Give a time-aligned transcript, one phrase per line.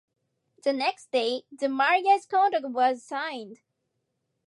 [0.63, 3.59] The next day, the marriage contract was signed.